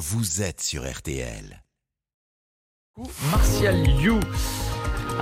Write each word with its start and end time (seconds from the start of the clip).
vous 0.00 0.40
êtes 0.40 0.62
sur 0.62 0.90
RTL. 0.90 1.62
Martial 3.30 3.86
You. 4.00 4.18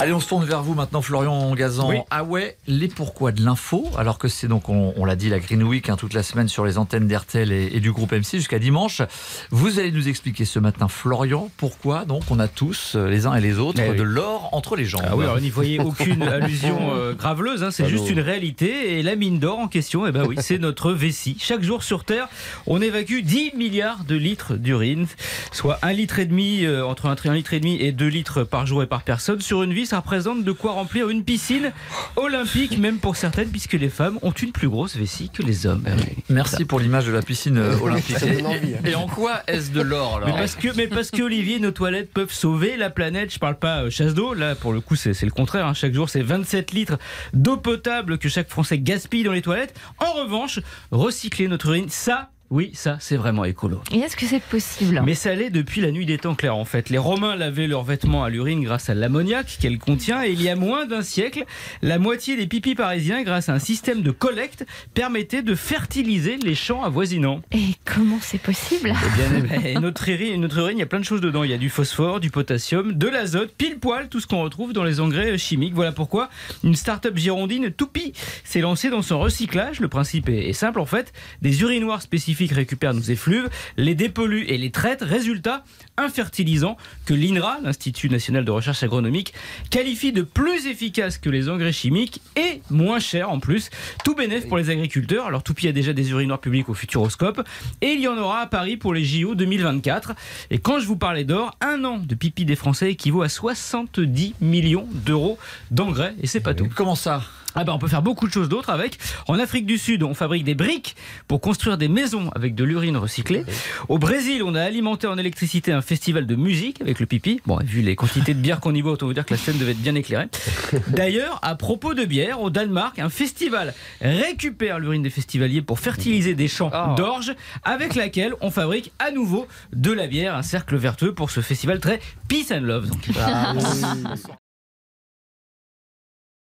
Allez, 0.00 0.12
on 0.12 0.20
se 0.20 0.28
tourne 0.28 0.44
vers 0.44 0.62
vous 0.62 0.74
maintenant, 0.74 1.02
Florian 1.02 1.52
Gazan. 1.56 1.88
Oui. 1.90 1.96
Ah 2.10 2.22
ouais, 2.22 2.56
les 2.68 2.86
pourquoi 2.86 3.32
de 3.32 3.42
l'info, 3.44 3.84
alors 3.98 4.18
que 4.18 4.28
c'est 4.28 4.46
donc, 4.46 4.68
on, 4.68 4.94
on 4.96 5.04
l'a 5.04 5.16
dit, 5.16 5.28
la 5.28 5.40
Green 5.40 5.62
Week 5.64 5.88
hein, 5.88 5.96
toute 5.96 6.14
la 6.14 6.22
semaine 6.22 6.46
sur 6.46 6.64
les 6.64 6.78
antennes 6.78 7.08
d'RTL 7.08 7.50
et, 7.50 7.70
et 7.72 7.80
du 7.80 7.90
groupe 7.90 8.12
MC 8.12 8.34
jusqu'à 8.36 8.60
dimanche. 8.60 9.02
Vous 9.50 9.80
allez 9.80 9.90
nous 9.90 10.08
expliquer 10.08 10.44
ce 10.44 10.60
matin, 10.60 10.86
Florian, 10.86 11.50
pourquoi 11.56 12.04
donc 12.04 12.22
on 12.30 12.38
a 12.38 12.46
tous, 12.46 12.92
euh, 12.94 13.08
les 13.10 13.26
uns 13.26 13.34
et 13.34 13.40
les 13.40 13.58
autres, 13.58 13.80
Eh 13.84 13.90
oui. 13.90 13.96
de 13.96 14.04
l'or 14.04 14.50
entre 14.52 14.76
les 14.76 14.84
jambes. 14.84 15.02
Ah 15.04 15.16
oui, 15.16 15.24
alors 15.24 15.40
n'y 15.40 15.50
voyez 15.50 15.80
aucune 15.80 16.22
allusion 16.28 16.78
euh, 16.94 17.14
graveleuse, 17.14 17.64
hein, 17.64 17.70
c'est 17.72 17.88
juste 17.88 18.08
une 18.08 18.20
réalité. 18.20 18.98
Et 18.98 19.02
la 19.02 19.16
mine 19.16 19.40
d'or 19.40 19.58
en 19.58 19.66
question, 19.68 20.06
eh 20.06 20.12
ben 20.12 20.24
oui, 20.28 20.36
c'est 20.40 20.58
notre 20.58 20.92
vessie. 20.92 21.36
Chaque 21.40 21.62
jour 21.62 21.82
sur 21.82 22.04
Terre, 22.04 22.28
on 22.68 22.80
évacue 22.80 23.20
10 23.22 23.52
milliards 23.56 24.04
de 24.04 24.14
litres 24.14 24.54
d'urine, 24.54 25.06
soit 25.50 25.80
un 25.82 25.92
litre 25.92 26.20
et 26.20 26.26
demi, 26.26 26.64
euh, 26.64 26.86
entre 26.86 27.06
un, 27.06 27.16
un 27.24 27.34
litre 27.34 27.52
et 27.52 27.58
demi 27.58 27.76
et 27.80 27.90
2 27.90 28.06
litres 28.06 28.44
par 28.44 28.64
jour 28.64 28.80
et 28.84 28.86
par 28.86 29.02
personne. 29.02 29.40
Sur 29.40 29.64
une 29.64 29.72
vie, 29.72 29.86
ça 29.88 29.96
représente 29.98 30.44
de 30.44 30.52
quoi 30.52 30.72
remplir 30.72 31.08
une 31.08 31.24
piscine 31.24 31.72
olympique, 32.16 32.78
même 32.78 32.98
pour 32.98 33.16
certaines, 33.16 33.48
puisque 33.50 33.72
les 33.72 33.88
femmes 33.88 34.18
ont 34.22 34.30
une 34.32 34.52
plus 34.52 34.68
grosse 34.68 34.96
vessie 34.96 35.30
que 35.30 35.42
les 35.42 35.66
hommes. 35.66 35.84
Merci 36.28 36.64
pour 36.64 36.78
l'image 36.80 37.06
de 37.06 37.12
la 37.12 37.22
piscine 37.22 37.58
euh, 37.58 37.76
olympique. 37.78 38.16
Hein. 38.22 38.52
Et, 38.84 38.90
et 38.90 38.94
en 38.94 39.06
quoi 39.06 39.42
est-ce 39.46 39.70
de 39.70 39.80
l'or 39.80 40.18
Mais 40.20 40.26
alors 40.26 40.38
parce 40.38 40.54
que, 40.56 40.68
mais 40.76 40.86
parce 40.86 41.10
que 41.10 41.22
Olivier, 41.22 41.58
nos 41.58 41.70
toilettes 41.70 42.12
peuvent 42.12 42.32
sauver 42.32 42.76
la 42.76 42.90
planète. 42.90 43.32
Je 43.32 43.38
parle 43.38 43.58
pas 43.58 43.82
euh, 43.84 43.90
chasse 43.90 44.14
d'eau. 44.14 44.34
Là, 44.34 44.54
pour 44.54 44.72
le 44.72 44.80
coup, 44.80 44.96
c'est 44.96 45.14
c'est 45.14 45.26
le 45.26 45.32
contraire. 45.32 45.66
hein. 45.66 45.74
Chaque 45.74 45.94
jour, 45.94 46.08
c'est 46.08 46.22
27 46.22 46.72
litres 46.72 46.98
d'eau 47.32 47.56
potable 47.56 48.18
que 48.18 48.28
chaque 48.28 48.48
Français 48.48 48.78
gaspille 48.78 49.24
dans 49.24 49.32
les 49.32 49.42
toilettes. 49.42 49.74
En 49.98 50.12
revanche, 50.12 50.60
recycler 50.90 51.48
notre 51.48 51.66
urine, 51.68 51.88
ça. 51.88 52.30
Oui, 52.50 52.70
ça, 52.72 52.96
c'est 52.98 53.18
vraiment 53.18 53.44
écolo. 53.44 53.82
Et 53.92 53.98
est-ce 53.98 54.16
que 54.16 54.24
c'est 54.24 54.42
possible 54.42 55.02
Mais 55.04 55.14
ça 55.14 55.34
l'est 55.34 55.50
depuis 55.50 55.82
la 55.82 55.90
nuit 55.90 56.06
des 56.06 56.16
temps 56.16 56.34
clairs 56.34 56.56
en 56.56 56.64
fait. 56.64 56.88
Les 56.88 56.96
Romains 56.96 57.36
lavaient 57.36 57.66
leurs 57.66 57.84
vêtements 57.84 58.24
à 58.24 58.30
l'urine 58.30 58.62
grâce 58.62 58.88
à 58.88 58.94
l'ammoniac 58.94 59.58
qu'elle 59.60 59.78
contient 59.78 60.24
et 60.24 60.30
il 60.30 60.40
y 60.40 60.48
a 60.48 60.56
moins 60.56 60.86
d'un 60.86 61.02
siècle, 61.02 61.44
la 61.82 61.98
moitié 61.98 62.38
des 62.38 62.46
pipis 62.46 62.74
parisiens 62.74 63.22
grâce 63.22 63.50
à 63.50 63.52
un 63.52 63.58
système 63.58 64.00
de 64.00 64.10
collecte 64.10 64.64
permettait 64.94 65.42
de 65.42 65.54
fertiliser 65.54 66.38
les 66.38 66.54
champs 66.54 66.82
avoisinants. 66.82 67.42
Et 67.52 67.74
comment 67.84 68.18
c'est 68.22 68.40
possible 68.40 68.94
Eh 68.94 69.16
bien, 69.16 69.44
eh 69.54 69.74
ben, 69.74 69.80
notre, 69.82 70.08
urine, 70.08 70.40
notre 70.40 70.56
urine, 70.56 70.78
il 70.78 70.80
y 70.80 70.84
a 70.84 70.86
plein 70.86 71.00
de 71.00 71.04
choses 71.04 71.20
dedans. 71.20 71.44
Il 71.44 71.50
y 71.50 71.54
a 71.54 71.58
du 71.58 71.68
phosphore, 71.68 72.18
du 72.18 72.30
potassium, 72.30 72.94
de 72.94 73.08
l'azote, 73.08 73.52
pile 73.58 73.78
poil, 73.78 74.08
tout 74.08 74.20
ce 74.20 74.26
qu'on 74.26 74.42
retrouve 74.42 74.72
dans 74.72 74.84
les 74.84 75.00
engrais 75.00 75.36
chimiques. 75.36 75.74
Voilà 75.74 75.92
pourquoi 75.92 76.30
une 76.64 76.74
start-up 76.74 77.14
girondine, 77.14 77.70
Toupie, 77.70 78.14
s'est 78.42 78.60
lancée 78.60 78.88
dans 78.88 79.02
son 79.02 79.20
recyclage. 79.20 79.80
Le 79.80 79.88
principe 79.88 80.30
est 80.30 80.54
simple 80.54 80.80
en 80.80 80.86
fait. 80.86 81.12
Des 81.42 81.60
urinoirs 81.60 82.00
spécifiques 82.00 82.37
récupèrent 82.46 82.94
nos 82.94 83.02
effluves, 83.02 83.48
les 83.76 83.94
dépolluent 83.94 84.46
et 84.48 84.58
les 84.58 84.70
traitent. 84.70 85.02
Résultat, 85.02 85.64
un 85.96 86.08
fertilisant 86.08 86.76
que 87.06 87.14
l'INRA, 87.14 87.58
l'Institut 87.62 88.08
national 88.08 88.44
de 88.44 88.50
recherche 88.50 88.82
agronomique, 88.82 89.34
qualifie 89.70 90.12
de 90.12 90.22
plus 90.22 90.66
efficace 90.66 91.18
que 91.18 91.30
les 91.30 91.48
engrais 91.48 91.72
chimiques 91.72 92.20
et 92.36 92.62
moins 92.70 93.00
cher 93.00 93.30
en 93.30 93.40
plus. 93.40 93.70
Tout 94.04 94.14
bénéf 94.14 94.48
pour 94.48 94.58
les 94.58 94.70
agriculteurs. 94.70 95.26
Alors 95.26 95.42
Toupie 95.42 95.68
a 95.68 95.72
déjà 95.72 95.92
des 95.92 96.10
urinoirs 96.10 96.40
publics 96.40 96.68
au 96.68 96.74
Futuroscope 96.74 97.42
et 97.80 97.88
il 97.88 98.00
y 98.00 98.08
en 98.08 98.16
aura 98.16 98.40
à 98.40 98.46
Paris 98.46 98.76
pour 98.76 98.94
les 98.94 99.04
JO 99.04 99.34
2024. 99.34 100.12
Et 100.50 100.58
quand 100.58 100.80
je 100.80 100.86
vous 100.86 100.96
parlais 100.96 101.24
d'or, 101.24 101.56
un 101.60 101.84
an 101.84 101.98
de 101.98 102.14
pipi 102.14 102.44
des 102.44 102.56
Français 102.56 102.92
équivaut 102.92 103.22
à 103.22 103.28
70 103.28 104.34
millions 104.40 104.86
d'euros 104.92 105.38
d'engrais 105.70 106.14
et 106.22 106.26
c'est 106.26 106.40
pas 106.40 106.54
tout. 106.54 106.68
Comment 106.74 106.94
ça? 106.94 107.22
Ah 107.54 107.64
ben 107.64 107.72
on 107.72 107.78
peut 107.78 107.88
faire 107.88 108.02
beaucoup 108.02 108.26
de 108.26 108.32
choses 108.32 108.48
d'autres 108.48 108.70
avec. 108.70 108.98
En 109.26 109.38
Afrique 109.38 109.66
du 109.66 109.78
Sud, 109.78 110.02
on 110.02 110.14
fabrique 110.14 110.44
des 110.44 110.54
briques 110.54 110.96
pour 111.26 111.40
construire 111.40 111.78
des 111.78 111.88
maisons 111.88 112.30
avec 112.34 112.54
de 112.54 112.64
l'urine 112.64 112.96
recyclée. 112.96 113.44
Au 113.88 113.98
Brésil, 113.98 114.42
on 114.44 114.54
a 114.54 114.62
alimenté 114.62 115.06
en 115.06 115.18
électricité 115.18 115.72
un 115.72 115.82
festival 115.82 116.26
de 116.26 116.36
musique 116.36 116.80
avec 116.80 117.00
le 117.00 117.06
pipi. 117.06 117.40
Bon, 117.46 117.58
vu 117.64 117.80
les 117.80 117.96
quantités 117.96 118.34
de 118.34 118.40
bière 118.40 118.60
qu'on 118.60 118.74
y 118.74 118.82
boit, 118.82 118.92
autant 118.92 119.06
vous 119.06 119.14
dire 119.14 119.24
que 119.24 119.34
la 119.34 119.38
scène 119.38 119.58
devait 119.58 119.72
être 119.72 119.82
bien 119.82 119.94
éclairée. 119.94 120.28
D'ailleurs, 120.88 121.38
à 121.42 121.54
propos 121.54 121.94
de 121.94 122.04
bière, 122.04 122.40
au 122.40 122.50
Danemark, 122.50 122.98
un 122.98 123.10
festival 123.10 123.74
récupère 124.00 124.78
l'urine 124.78 125.02
des 125.02 125.10
festivaliers 125.10 125.62
pour 125.62 125.80
fertiliser 125.80 126.34
des 126.34 126.48
champs 126.48 126.94
d'orge 126.96 127.34
avec 127.64 127.94
laquelle 127.94 128.34
on 128.40 128.50
fabrique 128.50 128.92
à 128.98 129.10
nouveau 129.10 129.46
de 129.72 129.92
la 129.92 130.06
bière, 130.06 130.36
un 130.36 130.42
cercle 130.42 130.76
vertueux 130.76 131.14
pour 131.14 131.30
ce 131.30 131.40
festival 131.40 131.80
très 131.80 132.00
peace 132.28 132.52
and 132.52 132.60
love. 132.60 132.88
donc. 132.88 133.08